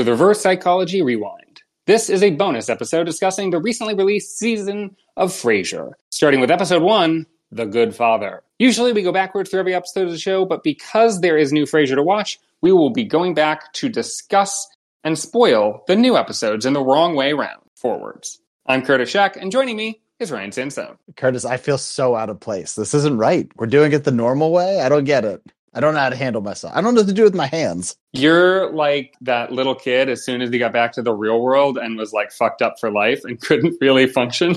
[0.00, 1.60] to the Reverse Psychology Rewind.
[1.84, 6.80] This is a bonus episode discussing the recently released season of Frasier, starting with episode
[6.80, 8.42] one, The Good Father.
[8.58, 11.64] Usually we go backwards through every episode of the show, but because there is new
[11.64, 14.66] Frasier to watch, we will be going back to discuss
[15.04, 18.40] and spoil the new episodes in the wrong way round, forwards.
[18.64, 20.96] I'm Curtis Shack, and joining me is Ryan Sandstone.
[21.18, 22.74] Curtis, I feel so out of place.
[22.74, 23.50] This isn't right.
[23.56, 24.80] We're doing it the normal way.
[24.80, 25.42] I don't get it.
[25.72, 26.74] I don't know how to handle myself.
[26.74, 27.96] I don't know what to do with my hands.
[28.12, 31.78] You're like that little kid as soon as he got back to the real world
[31.78, 34.56] and was like fucked up for life and couldn't really function.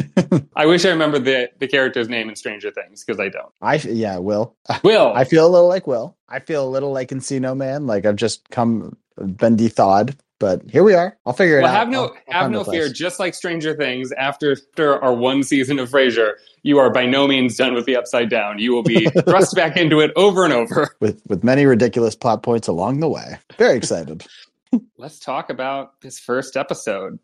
[0.56, 3.52] I wish I remembered the, the character's name in Stranger Things because I don't.
[3.60, 4.56] I yeah, Will.
[4.82, 5.12] Will.
[5.14, 6.16] I feel a little like Will.
[6.28, 7.86] I feel a little like Encino Man.
[7.86, 10.16] Like I've just come been thawed.
[10.44, 11.16] But here we are.
[11.24, 11.78] I'll figure it well, out.
[11.78, 12.90] Have no I'll, I'll have no fear.
[12.90, 17.26] Just like Stranger Things, after, after our one season of Frasier, you are by no
[17.26, 18.58] means done with the Upside Down.
[18.58, 22.42] You will be thrust back into it over and over with with many ridiculous plot
[22.42, 23.38] points along the way.
[23.56, 24.26] Very excited.
[24.98, 27.18] Let's talk about this first episode.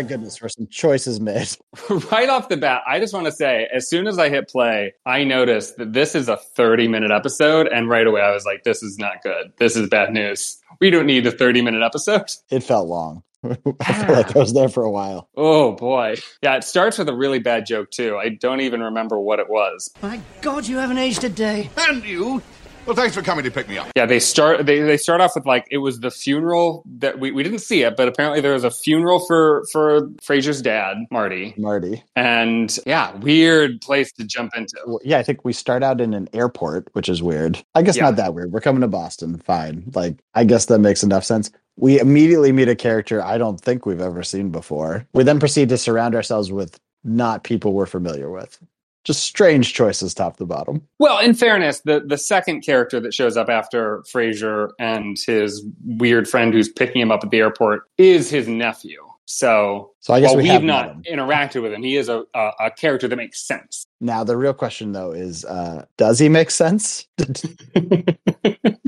[0.00, 1.46] My goodness, for some choices made.
[2.10, 4.94] right off the bat, I just want to say, as soon as I hit play,
[5.04, 7.68] I noticed that this is a 30 minute episode.
[7.68, 9.52] And right away, I was like, this is not good.
[9.58, 10.58] This is bad news.
[10.80, 12.30] We don't need a 30 minute episode.
[12.50, 13.22] It felt long.
[13.44, 14.12] I feel ah.
[14.12, 15.28] like I was there for a while.
[15.36, 16.16] Oh boy.
[16.42, 18.16] Yeah, it starts with a really bad joke too.
[18.16, 19.90] I don't even remember what it was.
[20.00, 21.68] My God, you haven't aged a day.
[21.76, 22.42] And you?
[22.90, 23.86] Well, thanks for coming to pick me up.
[23.94, 27.30] Yeah, they start they, they start off with like it was the funeral that we,
[27.30, 31.54] we didn't see it, but apparently there was a funeral for for Frasier's dad, Marty.
[31.56, 32.02] Marty.
[32.16, 34.74] And yeah, weird place to jump into.
[34.86, 37.62] Well, yeah, I think we start out in an airport, which is weird.
[37.76, 38.06] I guess Yeah.
[38.06, 38.50] not that weird.
[38.50, 39.38] We're coming to Boston.
[39.38, 39.84] Fine.
[39.94, 41.48] Like I guess that makes enough sense.
[41.76, 45.06] We immediately meet a character I don't think we've ever seen before.
[45.14, 48.58] We then proceed to surround ourselves with not people we're familiar with.
[49.04, 50.86] Just strange choices top to bottom.
[50.98, 56.28] Well, in fairness, the the second character that shows up after Frasier and his weird
[56.28, 58.98] friend who's picking him up at the airport is his nephew.
[59.32, 61.02] So, So I guess we have have not him.
[61.10, 63.84] interacted with him, he is a, a a character that makes sense.
[64.00, 67.06] Now the real question though is uh does he make sense?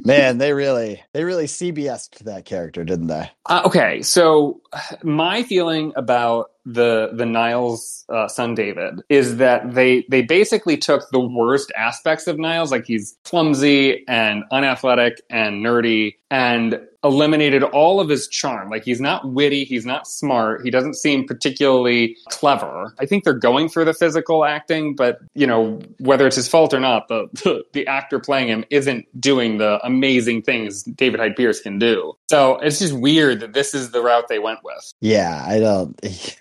[0.05, 3.31] Man, they really they really CBS'd that character, didn't they?
[3.47, 4.61] Uh, okay, so
[5.05, 11.11] my feeling about the the Niles uh, son David is that they they basically took
[11.11, 18.01] the worst aspects of Niles, like he's clumsy and unathletic and nerdy, and eliminated all
[18.01, 18.71] of his charm.
[18.71, 22.95] Like he's not witty, he's not smart, he doesn't seem particularly clever.
[23.01, 26.73] I think they're going for the physical acting, but you know whether it's his fault
[26.73, 31.37] or not, the the, the actor playing him isn't doing the amazing things David Hyde
[31.37, 32.13] Pierce can do.
[32.31, 34.93] So it's just weird that this is the route they went with.
[35.01, 36.01] Yeah, I don't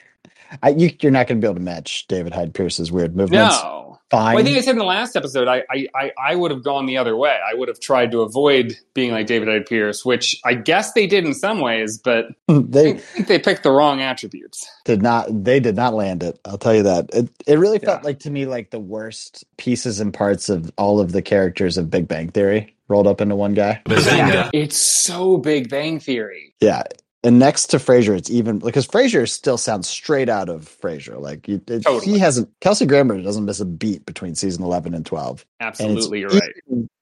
[0.63, 3.56] I, you, you're not going to be able to match David Hyde Pierce's weird movements.
[3.62, 3.79] No.
[4.09, 4.35] Fine.
[4.35, 6.66] Well, I think I said in the last episode, I, I, I, I would have
[6.66, 7.29] gone the other way.
[7.50, 11.07] I would have tried to avoid being like David Hyde Pierce, which I guess they
[11.07, 14.69] did in some ways, but I they think they picked the wrong attributes.
[14.84, 16.38] did not they did not land it.
[16.44, 17.09] I'll tell you that.
[17.13, 18.06] It it really felt Yeah.
[18.07, 21.89] like to me like the worst pieces and parts of all of the characters of
[21.89, 23.81] Big Bang Theory rolled up into one guy.
[23.85, 26.53] It's so Big Bang Theory.
[26.59, 26.83] Yeah.
[27.24, 31.22] And next to Frasier, it's even because Frasier still sounds straight out of Frasier.
[31.22, 32.06] Like you, it, Totally.
[32.14, 32.50] he hasn't.
[32.62, 35.46] Kelsey Grammer doesn't miss a beat between season eleven and twelve.
[35.60, 36.54] And Absolutely, you're right.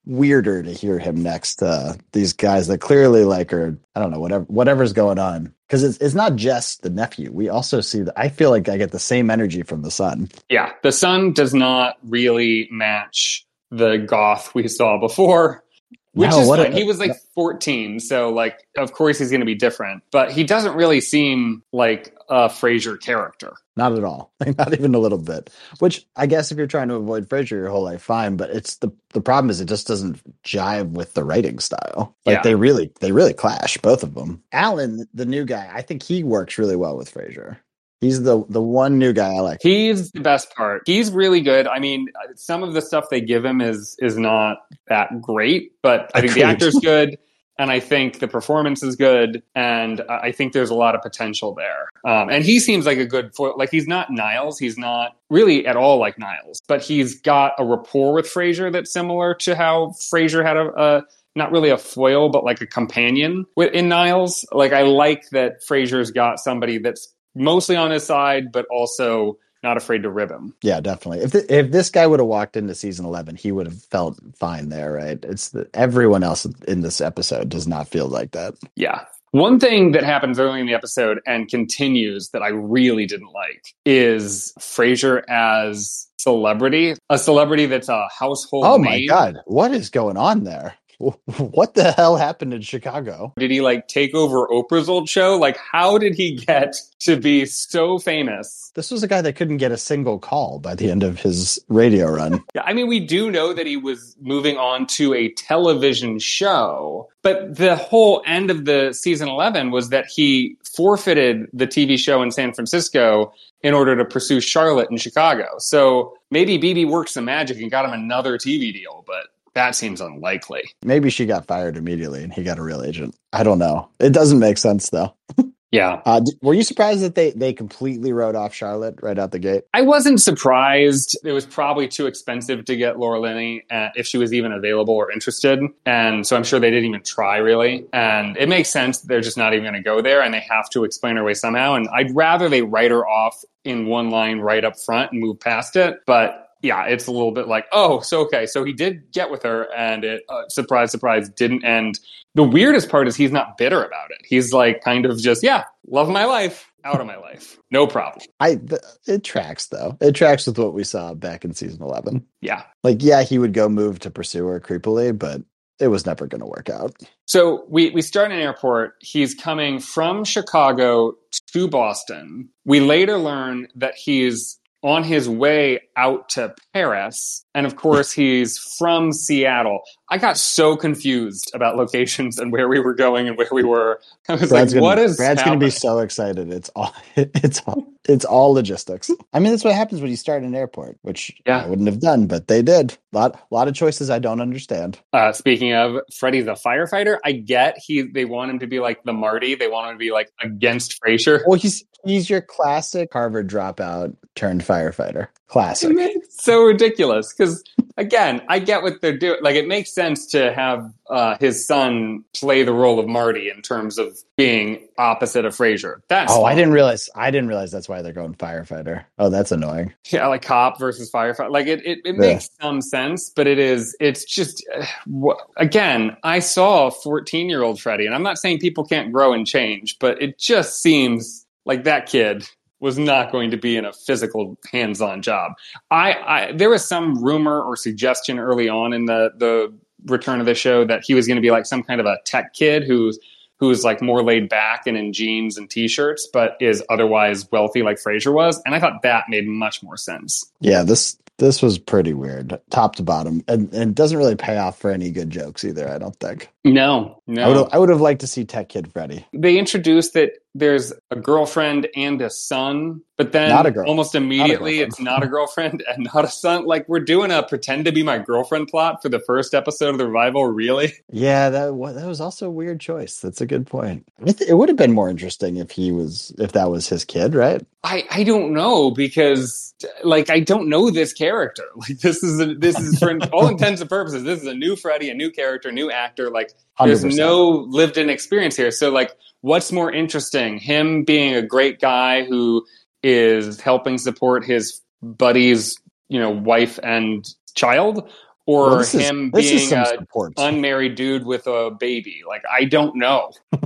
[0.04, 4.20] Weirder to hear him next to these guys that clearly like are I don't know
[4.20, 7.30] whatever whatever's going on because it's it's not just the nephew.
[7.32, 10.28] We also see that I feel like I get the same energy from the son.
[10.50, 15.64] Yeah, the son does not really match the goth we saw before,
[16.12, 19.40] which No, is what a- he was like 14, so like of course he's going
[19.40, 23.52] to be different, but he doesn't really seem like a Frasier character.
[23.76, 24.32] Not at all.
[24.40, 25.50] Like, not even a little bit.
[25.78, 28.36] Which I guess if you're trying to avoid Frasier your whole life, fine.
[28.36, 32.16] But it's the the problem is it just doesn't jive with the writing style.
[32.26, 32.42] Like Yeah.
[32.42, 34.42] they really they really clash, both of them.
[34.52, 37.56] Alan, the new guy, I think he works really well with Frasier.
[38.00, 39.58] He's the the one new guy I like.
[39.62, 40.82] He's the best part.
[40.86, 41.66] He's really good.
[41.66, 44.58] I mean, some of the stuff they give him is is not
[44.88, 47.18] that great, but I think the actor's good,
[47.58, 51.54] and I think the performance is good, and I think there's a lot of potential
[51.54, 51.90] there.
[52.10, 54.58] Um, and he seems like a good for like he's not Niles.
[54.58, 58.90] He's not really at all like Niles, but he's got a rapport with Frasier that's
[58.90, 60.70] similar to how Frasier had a.
[60.76, 61.04] a
[61.36, 64.44] not really a foil, but like a companion with, in Niles.
[64.50, 69.76] Like I like that Frasier's got somebody that's mostly on his side, but also not
[69.76, 70.54] afraid to rib him.
[70.62, 71.22] Yeah, definitely.
[71.24, 74.18] If th- if this guy would have walked into season eleven, he would have felt
[74.36, 75.18] fine there, right?
[75.22, 78.54] It's the, everyone else in this episode does not feel like that.
[78.76, 79.04] Yeah.
[79.32, 83.64] One thing that happens early in the episode and continues that I really didn't like
[83.84, 89.08] is Frasier as celebrity, a celebrity that's a household Oh my name.
[89.08, 90.74] god, what is going on there?
[91.38, 93.32] what the hell happened in Chicago?
[93.38, 95.38] Did he like take over Oprah's old show?
[95.38, 98.70] Like, how did he get to be so famous?
[98.74, 101.58] This was a guy that couldn't get a single call by the end of his
[101.68, 102.42] radio run.
[102.54, 107.08] Yeah, I mean, we do know that he was moving on to a television show,
[107.22, 112.22] but the whole end of the season 11 was that he forfeited the TV show
[112.22, 113.32] in San Francisco
[113.62, 115.46] in order to pursue Charlotte in Chicago.
[115.58, 120.00] So maybe Bebe worked some magic and got him another TV deal, but that seems
[120.00, 120.62] unlikely.
[120.84, 123.16] Maybe she got fired immediately and he got a real agent.
[123.32, 123.88] I don't know.
[123.98, 125.14] It doesn't make sense though.
[125.70, 126.02] Yeah.
[126.04, 129.64] Uh, were you surprised that they they completely wrote off Charlotte right out the gate?
[129.72, 131.16] I wasn't surprised.
[131.24, 134.94] It was probably too expensive to get Laura Linney uh, if she was even available
[134.94, 135.60] or interested.
[135.86, 137.86] And so I'm sure they didn't even try really.
[137.92, 140.68] And it makes sense they're just not even going to go there and they have
[140.70, 141.74] to explain her way somehow.
[141.74, 145.38] And I'd rather they write her off in one line right up front and move
[145.38, 146.00] past it.
[146.04, 149.42] But yeah, it's a little bit like, oh, so okay, so he did get with
[149.42, 151.98] her, and it, uh, surprise, surprise, didn't end.
[152.34, 154.18] The weirdest part is he's not bitter about it.
[154.24, 158.24] He's like, kind of just, yeah, love my life, out of my life, no problem.
[158.40, 159.96] I th- it tracks though.
[160.00, 162.24] It tracks with what we saw back in season eleven.
[162.40, 162.62] Yeah.
[162.84, 165.42] Like, yeah, he would go move to pursue her creepily, but
[165.78, 166.94] it was never going to work out.
[167.26, 168.96] So we, we start in an airport.
[169.00, 171.14] He's coming from Chicago
[171.52, 172.50] to Boston.
[172.66, 177.44] We later learn that he's on his way out to Paris.
[177.54, 179.80] And of course, he's from Seattle.
[180.08, 184.00] I got so confused about locations and where we were going and where we were.
[184.28, 186.52] I was Brad's like, gonna, what is Brad's going to be so excited.
[186.52, 189.10] It's all it's all it's all logistics.
[189.32, 191.64] I mean, that's what happens when you start an airport, which Yeah.
[191.64, 192.96] I wouldn't have done, but they did.
[193.12, 195.00] lot a lot of choices I don't understand.
[195.12, 197.18] Uh, speaking of, Freddie's a firefighter.
[197.24, 199.56] I get he they want him to be like the Marty.
[199.56, 201.42] They want him to be like against Frasier.
[201.46, 205.28] Well, he's he's your classic Harvard dropout turned firefighter.
[205.50, 205.90] Classic.
[205.98, 207.64] It's so ridiculous because
[207.96, 209.38] again, I get what they're doing.
[209.42, 213.60] Like, it makes sense to have uh, his son play the role of Marty in
[213.60, 216.02] terms of being opposite of Frasier.
[216.08, 217.10] That's Oh, I didn't realize.
[217.16, 219.04] I didn't realize that's why they're going firefighter.
[219.18, 219.92] Oh, that's annoying.
[220.10, 221.50] Yeah, like cop versus firefighter.
[221.50, 222.20] Like it, it, it Yeah.
[222.20, 227.64] makes some sense, but it is, it's just, uh, wh- again, I saw 14 year
[227.64, 231.44] old Freddie, and I'm not saying people can't grow and change, but it just seems
[231.66, 232.48] like that kid
[232.80, 235.52] was not going to be in a physical hands-on job.
[235.90, 239.72] I, I there was some rumor or suggestion early on in the the
[240.06, 242.16] return of the show that he was going to be like some kind of a
[242.24, 243.18] tech kid who's
[243.58, 247.98] who's like more laid back and in jeans and t-shirts, but is otherwise wealthy like
[247.98, 248.60] Frasier was.
[248.64, 250.50] And I thought that made much more sense.
[250.60, 254.78] Yeah, this this was pretty weird, top to bottom, and and doesn't really pay off
[254.78, 255.88] for any good jokes either.
[255.88, 256.50] I don't think.
[256.64, 257.64] No, I would no.
[257.64, 259.26] have, I would have liked to see Tech Kid Freddy.
[259.32, 264.88] They introduced that there's a girlfriend and a son, but then Not almost immediately girlfriend.
[264.92, 266.64] it's not a girlfriend and not a son.
[266.66, 269.98] Like we're doing a pretend to be my girlfriend plot for the first episode of
[269.98, 270.46] the revival.
[270.46, 270.92] Really?
[271.12, 273.18] Yeah, that wa- that was also a weird choice.
[273.20, 274.06] That's a good point.
[274.24, 277.64] It would have been more interesting if he was if that was his kid, right?
[277.82, 281.64] I, I don't know because like I don't know this character.
[281.76, 284.76] Like this is a, this is for all intents and purposes this is a new
[284.76, 286.30] Freddy, a new character, new actor.
[286.30, 286.52] Like
[286.84, 287.16] there's 100%.
[287.16, 288.70] no lived in experience here.
[288.70, 290.58] So like what's more interesting?
[290.58, 292.64] Him being a great guy who
[293.02, 295.76] is helping support his buddy's,
[296.08, 298.08] you know, wife and child
[298.46, 300.32] or Well, this is- him this is being some a support.
[300.36, 302.22] unmarried dude with a baby.
[302.28, 303.32] Like I don't know.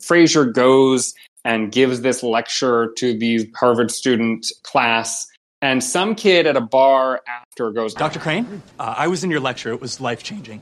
[0.00, 1.14] Frasier goes
[1.44, 5.26] and gives this lecture to the Harvard student class,
[5.60, 8.18] and some kid at a bar after goes, Dr.
[8.20, 9.70] Crane, uh, I was in your lecture.
[9.72, 10.60] It was life changing.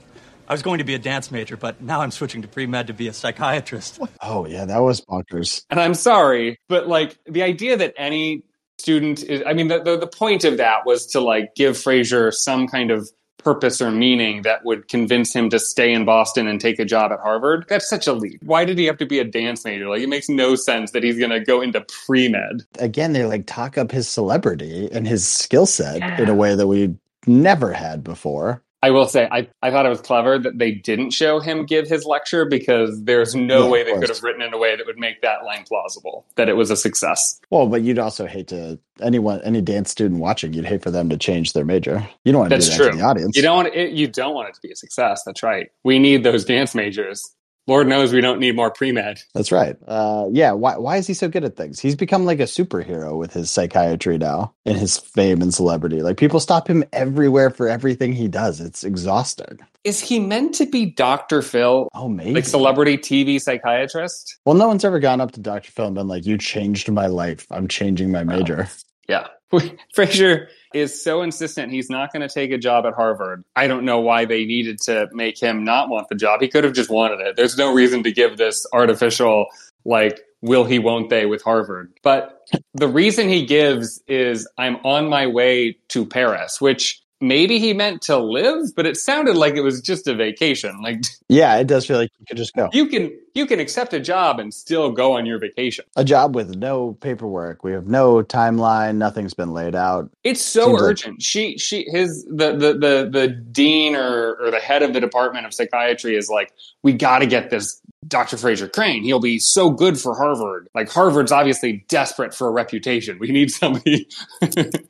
[0.51, 2.89] I was going to be a dance major, but now I'm switching to pre med
[2.89, 4.01] to be a psychiatrist.
[4.21, 5.65] oh yeah, that was bonkers.
[5.71, 8.43] And I'm sorry, but like the idea that any
[8.77, 12.35] student is, I mean, the, the, the point of that was to like give Frasier
[12.35, 16.61] some kind of purpose or meaning that would convince him to stay in Boston and
[16.61, 17.65] take a job at Harvard.
[17.69, 18.43] That's such a leap.
[18.43, 19.89] Why did he have to be a dance major?
[19.89, 22.65] Like, it makes no sense that he's going to go into pre med.
[22.81, 26.67] Again, they like talk up his celebrity and his skill set in a way that
[26.67, 26.97] we
[27.29, 28.65] never had before.
[28.83, 31.87] I will say, I, I thought it was clever that they didn't show him give
[31.87, 34.87] his lecture because there's no Yeah, way they could have written in a way that
[34.87, 37.39] would make that line plausible, that it was a success.
[37.51, 40.55] Well, but you'd also hate to anyone any dance student watching.
[40.55, 42.09] You'd hate for them to change their major.
[42.25, 42.91] You don't want to do That's that true.
[42.93, 43.37] to the audience.
[43.37, 45.23] You don't want it, you don't want it to be a success.
[45.25, 45.69] That's right.
[45.85, 47.35] We need those dance majors.
[47.71, 49.23] Lord knows we don't need more pre med.
[49.33, 49.77] That's right.
[49.87, 50.53] Uh, yeah.
[50.53, 51.79] Why, why is he so good at things?
[51.81, 56.03] He's become like a superhero with his psychiatry now and his fame and celebrity.
[56.03, 58.61] Like people stop him everywhere for everything he does.
[58.61, 59.59] It's exhausting.
[59.85, 61.41] Is he meant to be Dr.
[61.41, 62.35] Phil, Oh, maybe.
[62.35, 64.37] like celebrity TV psychiatrist?
[64.45, 65.71] well, no one's ever gone up to Dr.
[65.73, 67.47] Phil and been like, "You changed my life.
[67.51, 68.69] I'm changing my major."
[69.11, 69.27] Yeah.
[69.97, 73.45] Frasier is so insistent he's not going to take a job at Harvard.
[73.57, 76.41] I don't know why they needed to make him not want the job.
[76.41, 77.35] He could have just wanted it.
[77.37, 79.47] There's no reason to give this artificial,
[79.85, 81.93] like, will he, won't they with Harvard.
[82.05, 82.41] But
[82.75, 88.03] the reason he gives is I'm on my way to Paris, which maybe he meant
[88.03, 90.81] to live, but it sounded like it was just a vacation.
[90.83, 92.69] Like Yeah, it does feel like you could just go.
[92.73, 95.85] you can you can accept a job and still go on your vacation.
[95.97, 97.63] A job with no paperwork.
[97.63, 98.97] We have no timeline.
[98.97, 100.11] Nothing's been laid out.
[100.25, 101.23] It's so Seems like- urgent.
[101.23, 105.47] she she his the the the the dean or or the head of the department
[105.47, 108.37] of psychiatry is like, we got to get this Dr.
[108.39, 109.03] Frasier Crane.
[109.05, 110.69] He'll be so good for Harvard.
[110.75, 113.19] Like Harvard's obviously desperate for a reputation.
[113.21, 114.09] We need somebody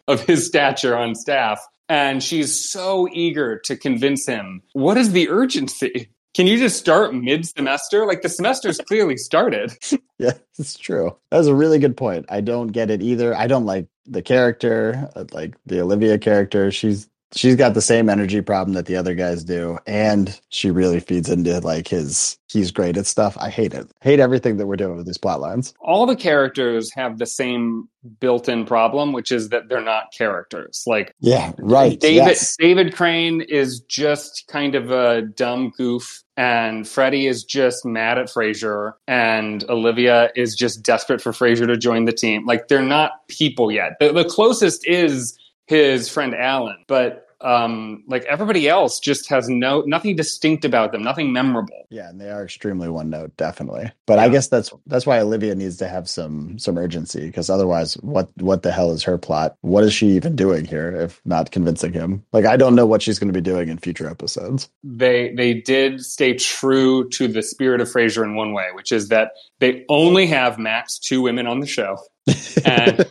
[0.08, 1.60] of his stature on staff.
[1.90, 4.62] And she's so eager to convince him.
[4.74, 6.08] What is the urgency?
[6.34, 8.06] Can you just start mid semester?
[8.06, 9.72] Like the semester's clearly started.
[10.20, 11.16] Yeah, it's true.
[11.30, 12.26] That's a really good point.
[12.28, 13.34] I don't get it either.
[13.34, 16.70] I don't like the character, uh, like the Olivia character.
[16.70, 21.00] She's she's got the same energy problem that the other guys do, and she really
[21.00, 23.36] feeds into like his he's great at stuff.
[23.40, 23.88] I hate it.
[24.00, 25.74] Hate everything that we're doing with these plot lines.
[25.80, 30.82] all the characters have the same built-in problem, which is that they're not characters.
[30.86, 31.98] Like Yeah, right.
[32.00, 32.56] David yes.
[32.58, 38.26] David Crane is just kind of a dumb goof, and Freddie is just mad at
[38.26, 42.46] Frasier, and Olivia is just desperate for Frasier to join the team.
[42.46, 43.92] Like they're not people yet.
[44.00, 45.38] The, the closest is
[45.70, 51.02] his friend Alan, but um, like everybody else just has no nothing distinct about them,
[51.02, 51.86] nothing memorable.
[51.88, 53.90] Yeah, and they are extremely one note, definitely.
[54.06, 57.94] But I guess that's that's why Olivia needs to have some some urgency because otherwise,
[57.98, 59.56] what what the hell is her plot?
[59.62, 62.24] What is she even doing here if not convincing him?
[62.32, 64.68] Like, I don't know what she's going to be doing in future episodes.
[64.82, 69.08] they they did stay true to the spirit of Frasier in one way, which is
[69.08, 71.96] that they only have max two women on the show,
[72.66, 73.06] and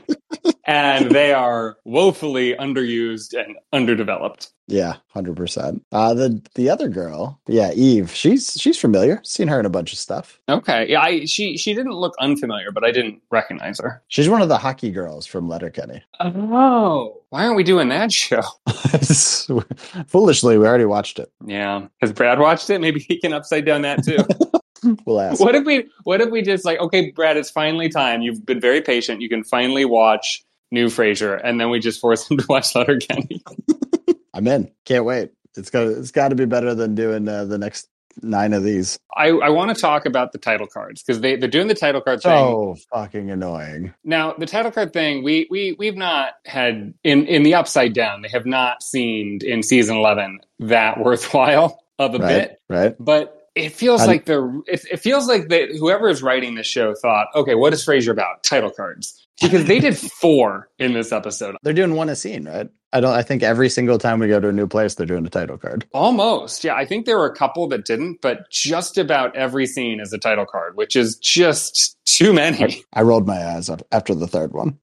[0.69, 4.51] and they are woefully underused and underdeveloped.
[4.67, 5.83] Yeah, hundred percent.
[5.91, 8.11] Uh the the other girl, yeah, Eve.
[8.11, 9.19] She's she's familiar.
[9.23, 10.39] Seen her in a bunch of stuff.
[10.47, 14.03] Okay, yeah, I, she she didn't look unfamiliar, but I didn't recognize her.
[14.09, 16.03] She's one of the hockey girls from Letterkenny.
[16.19, 18.43] Oh, why aren't we doing that show?
[20.07, 21.31] Foolishly, we already watched it.
[21.43, 22.79] Yeah, has Brad watched it?
[22.79, 24.17] Maybe he can upside down that too.
[25.05, 25.41] We'll ask.
[25.41, 28.21] what if we what if we just like okay, Brad, it's finally time.
[28.21, 29.19] You've been very patient.
[29.19, 33.41] You can finally watch New Frasier, and then we just force him to watch Letterkenny.
[34.33, 34.71] I'm in.
[34.85, 35.31] Can't wait.
[35.57, 37.87] It's got it's got to be better than doing uh, the next
[38.21, 38.99] nine of these.
[39.15, 42.01] I, I want to talk about the title cards because they, they're doing the title
[42.01, 42.31] card thing.
[42.31, 43.93] So fucking annoying.
[44.03, 48.21] Now, the title card thing, we, we, we've not had in, in the upside down,
[48.21, 52.27] they have not seemed in season 11 that worthwhile of a Right.
[52.27, 52.95] bit, Right.
[52.99, 56.67] but it feels How- like the it, it feels like that whoever is writing this
[56.67, 58.43] show thought, okay, what is Frasier about?
[58.43, 59.27] Title cards.
[59.41, 61.55] Because they did four in this episode.
[61.63, 62.69] They're doing one a scene, right?
[62.91, 63.13] I don't.
[63.13, 65.57] I think every single time we go to a new place, they're doing a title
[65.57, 65.85] card.
[65.93, 66.63] Almost.
[66.63, 66.75] Yeah.
[66.75, 70.17] I think there were a couple that didn't, but just about every scene is a
[70.17, 72.83] title card, which is just too many.
[72.93, 74.77] I rolled my eyes up after the third one.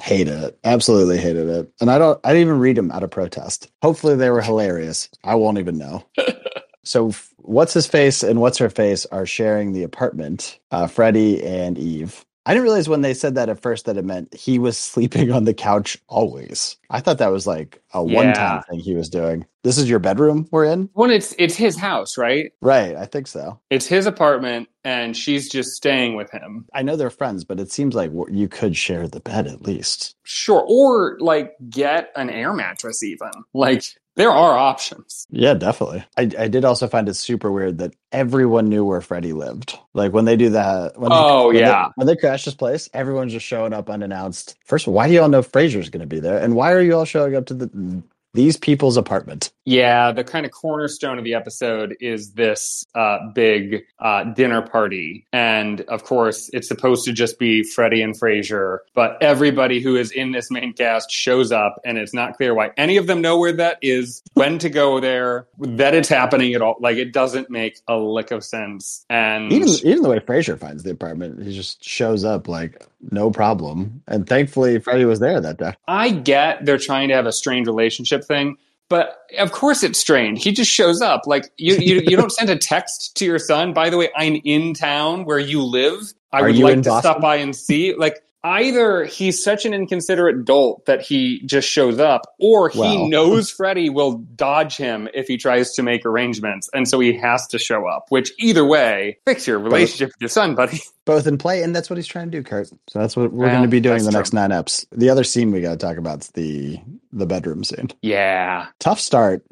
[0.00, 0.58] Hated it.
[0.64, 1.72] Absolutely hated it.
[1.80, 2.18] And I don't.
[2.24, 3.70] I didn't even read them out of protest.
[3.82, 5.08] Hopefully, they were hilarious.
[5.22, 6.04] I won't even know.
[6.84, 10.58] so, what's his face and what's her face are sharing the apartment.
[10.70, 12.24] Uh, Freddie and Eve.
[12.46, 15.32] I didn't realize when they said that at first that it meant he was sleeping
[15.32, 16.76] on the couch always.
[16.90, 19.46] I thought that was like a one-time thing he was doing.
[19.62, 22.52] This is your bedroom we're in, Well, it's it's his house, right?
[22.60, 22.94] right?
[22.96, 23.58] I think so.
[23.70, 26.66] It's his apartment, and she's just staying with him.
[26.74, 30.16] I know they're friends, but it seems like you could share the bed at least.
[30.24, 33.02] Sure, or like get an air mattress.
[33.02, 33.82] Even like
[34.16, 35.26] there are options.
[35.30, 36.04] Yeah, definitely.
[36.16, 39.76] I, I did also find it super weird that everyone knew where Freddie lived.
[39.92, 40.98] Like when they do that.
[40.98, 41.88] When they- Oh, when they- yeah.
[41.96, 44.54] when they crash this place, everyone's just showing up unannounced.
[44.64, 46.38] First of all, why do you all know Frasier's going to be there?
[46.38, 48.02] And why are you all showing up to the
[48.34, 49.52] these people's apartment?
[49.64, 55.26] Yeah, the kind of cornerstone of the episode is this uh, big uh, dinner party,
[55.32, 58.78] and of course, it's supposed to just be Freddie and Frasier.
[58.94, 62.72] But everybody who is in this main cast shows up, and it's not clear why
[62.76, 66.60] any of them know where that is, when to go there, that it's happening at
[66.60, 66.76] all.
[66.80, 69.06] Like it doesn't make a lick of sense.
[69.08, 73.30] And Even even the way Frasier finds the apartment, he just shows up like no
[73.30, 74.02] problem.
[74.06, 75.74] And thankfully, Freddie was there that day.
[75.86, 78.56] I get they're trying to have a strained relationship thing,
[78.88, 80.38] but of course it's strained.
[80.38, 81.22] He just shows up.
[81.26, 83.72] Like you, you, you don't send a text to your son.
[83.72, 86.12] By the way, I'm in town where you live.
[86.32, 87.94] I Are would like to Boston?" stop by and see.
[87.94, 93.08] Like either he's such an inconsiderate dolt that he just shows up, or he Well.
[93.14, 97.46] knows Freddy will dodge him if he tries to make arrangements, and so he has
[97.48, 98.06] to show up.
[98.10, 100.80] Which either way, fix your relationship with your son, buddy.
[101.06, 102.68] Both in play, and that's what he's trying to do, Kurt.
[102.88, 104.18] So that's what we're going to be doing the true.
[104.18, 104.86] next nine eps.
[104.92, 106.80] The other scene we got to talk about is the
[107.12, 107.90] the bedroom scene.
[108.02, 109.42] Yeah, Tough start.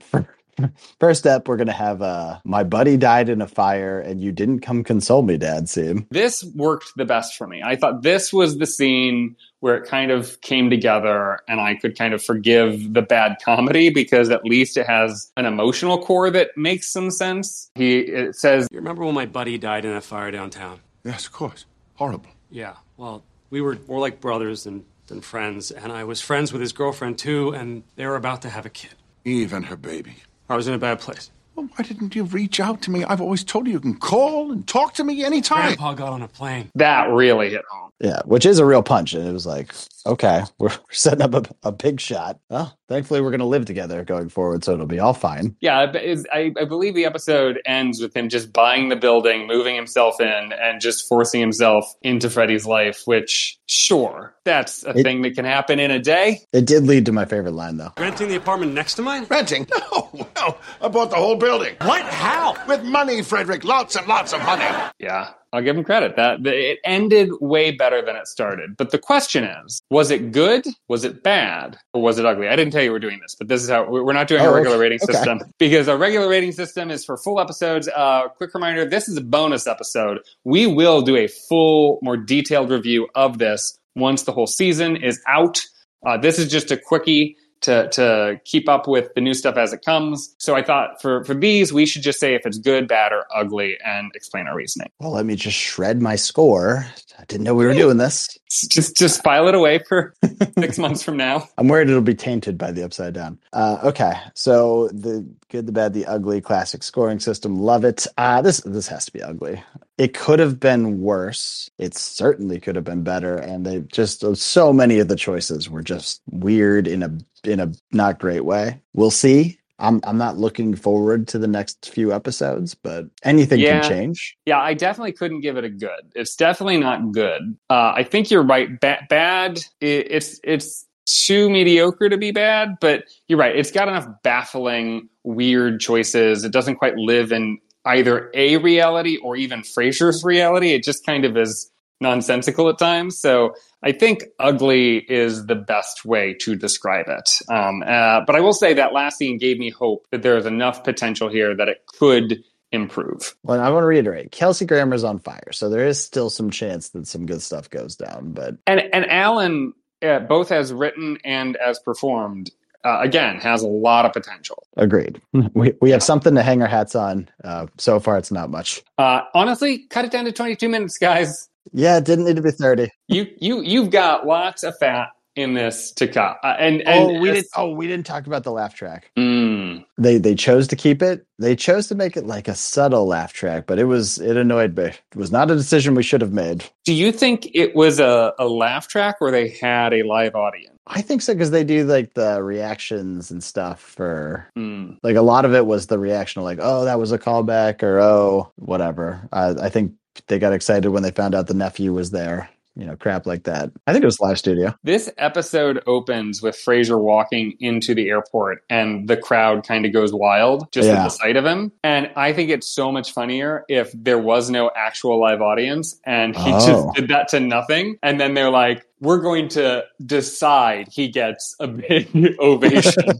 [1.01, 4.33] First up, we're going to have uh, my buddy died in a fire, and you
[4.33, 5.69] didn't come console me, Dad.
[5.69, 6.07] Scene.
[6.11, 7.63] this worked the best for me.
[7.65, 11.97] I thought this was the scene where it kind of came together and I could
[11.97, 16.49] kind of forgive the bad comedy because at least it has an emotional core that
[16.57, 17.71] makes some sense.
[17.77, 20.81] He it says You remember when my buddy died in a fire downtown?
[21.05, 21.65] Yes, of course.
[21.95, 22.31] Horrible.
[22.51, 22.75] Yeah.
[22.97, 26.73] Well, we were more like brothers than, than friends, and I was friends with his
[26.73, 28.95] girlfriend too, and they were about to have a kid.
[29.25, 30.17] Eve and her baby.
[30.53, 31.31] I was in a bad place.
[31.55, 33.05] Well, why didn't you reach out to me?
[33.05, 35.63] I've always told you you can call and talk to me anytime.
[35.63, 36.71] Grandpa got on a plane.
[36.75, 37.91] that really hit home.
[38.03, 39.15] Yeah, which is a real punch.
[39.15, 39.73] And it was like,
[40.07, 42.41] okay, we're, we're setting up a, a big shot.
[42.51, 45.57] Well, thankfully, we're going to live together going forward, so it'll be all fine.
[45.61, 49.77] Yeah, but I, I believe the episode ends with him just buying the building, moving
[49.77, 55.23] himself in, and just forcing himself into Freddy's life, which, sure, that's a It- thing
[55.23, 56.41] that can happen in a day.
[56.53, 57.93] It did lead to my favorite line, though.
[57.99, 59.27] Renting the apartment next to mine?
[59.31, 59.67] Renting?
[59.93, 61.77] No, well, I bought the whole building.
[61.83, 62.03] What?
[62.03, 62.57] How?
[62.67, 63.63] With money, Frederick.
[63.65, 64.65] Lots and lots of money.
[64.99, 66.17] Yeah, I'll give him credit.
[66.17, 68.77] That it ended way better than it started.
[68.77, 70.65] But the question is, was it good?
[70.89, 71.77] Was it bad?
[71.93, 72.49] Or was it ugly?
[72.49, 74.49] I didn't tell you we're doing this, but this is how we're not doing a
[74.49, 75.13] Oh, regular rating okay.
[75.13, 77.89] system because our regular rating system is for full episodes.
[77.89, 80.21] Uh, quick reminder: this is a bonus episode.
[80.45, 85.21] We will do a full, more detailed review of this once the whole season is
[85.29, 85.61] out.
[86.07, 89.73] Uh, this is just a quickie to to keep up with the new stuff as
[89.73, 90.35] it comes.
[90.39, 93.27] So I thought for for these, we should just say if it's good, bad, or
[93.35, 94.91] ugly, and explain our reasoning.
[95.01, 96.87] Well, let me just shred my score.
[97.19, 98.37] I didn't know we were doing this.
[98.69, 100.15] just just file it away for
[100.59, 101.49] six months from now.
[101.57, 103.39] I'm worried it'll be tainted by the upside down.
[103.53, 107.57] Uh, okay, so the good, the bad, the ugly, classic scoring system.
[107.57, 108.07] Love it.
[108.19, 109.63] Uh, this this has to be ugly.
[110.03, 111.71] It could have been worse.
[111.79, 115.81] It certainly could have been better, and they just so many of the choices were
[115.81, 118.83] just weird in a in a not great way.
[118.95, 119.61] We'll see.
[119.79, 123.79] I'm I'm not looking forward to the next few episodes, but anything Yeah.
[123.81, 124.37] can change.
[124.45, 126.11] Yeah, I definitely couldn't give it a good.
[126.17, 127.57] It's definitely not good.
[127.71, 128.81] Uh, I think you're right.
[128.81, 129.59] Ba- bad.
[129.81, 133.55] i it's it's too mediocre to be bad, but you're right.
[133.55, 136.43] It's got enough baffling, weird choices.
[136.43, 140.73] It doesn't quite live in either a reality or even Frasier's reality.
[140.73, 143.19] It just kind of is nonsensical at times.
[143.19, 147.31] So I think ugly is the best way to describe it.
[147.49, 150.45] Um, uh, but I will say that last scene gave me hope that there is
[150.47, 152.43] enough potential here that it could
[152.73, 153.37] improve.
[153.43, 156.91] Well, I want to reiterate, Kelsey Grammer's on fire, so there is still some chance
[156.91, 158.33] that some good stuff goes down.
[158.33, 162.51] But And and Alan, uh, both as written and as performed,
[162.85, 164.63] uh, again has a lot of potential.
[164.77, 165.21] Agreed.
[165.55, 167.29] We we have something to hang our hats on.
[167.45, 168.83] Uh, so far, it's not much.
[168.99, 171.49] Uh, honestly, cut it down to 22 minutes, guys.
[171.73, 172.89] Yeah, it didn't need to be thirty.
[173.09, 176.39] You you you've got lots of fat in this to cut.
[176.45, 177.47] Uh, and and oh, we didn't.
[177.57, 179.11] Oh, we didn't talk about the laugh track.
[179.19, 181.27] Mm, They they chose to keep it.
[181.39, 184.77] They chose to make it like a subtle laugh track, but it was it annoyed
[184.77, 184.85] me.
[184.85, 186.65] It was not a decision we should have made.
[186.85, 190.69] do you think it was a, a laugh track where they had a live audience?
[190.89, 194.99] I think so because they do like the reactions and stuff for Mm.
[195.03, 197.83] like a lot of it was the reaction of like oh that was a callback
[197.83, 199.29] or oh whatever.
[199.33, 199.93] I I think
[200.27, 202.51] they got excited when they found out the nephew was there.
[202.75, 203.71] You know, crap like that.
[203.87, 204.75] I think it was live studio.
[204.83, 210.15] This episode opens with Frasier walking into the airport and the crowd kind of goes
[210.15, 211.71] wild just at the sight of him.
[211.85, 216.35] And I think it's so much funnier if there was no actual live audience and
[216.35, 216.67] he Oh.
[216.67, 217.99] just did that to nothing.
[218.03, 222.09] And then they're like, we're going to decide he gets a big
[222.41, 223.05] ovation.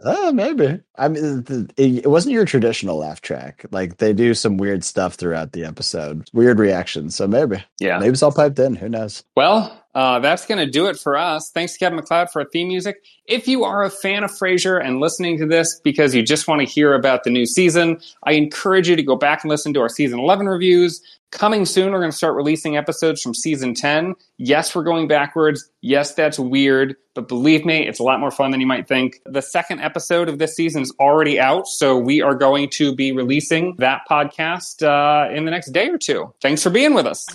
[0.00, 0.80] Oh, maybe.
[0.96, 3.64] I mean, it, wasn't your traditional laugh track.
[3.70, 7.16] Like they do some weird stuff throughout the episode, weird reactions.
[7.16, 7.98] So maybe, yeah.
[7.98, 8.74] maybe it's all piped in.
[8.76, 9.24] Who knows?
[9.36, 11.50] Well, uh, that's going to do it for us.
[11.50, 13.02] Thanks to Kevin MacLeod for our theme music.
[13.24, 16.60] If you are a fan of Frasier and listening to this because you just want
[16.60, 19.80] to hear about the new season, I encourage you to go back and listen to
[19.80, 21.02] our season 11 reviews.
[21.32, 24.14] Coming soon, we're going to start releasing episodes from season 10.
[24.36, 25.68] Yes, we're going backwards.
[25.80, 29.20] Yes, that's weird, but believe me, it's a lot more fun than you might think.
[29.26, 33.10] The second episode of this season is already out, so we are going to be
[33.10, 36.32] releasing that podcast uh, in the next day or two.
[36.40, 37.26] Thanks for being with us.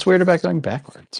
[0.00, 1.18] What's weird about going backwards?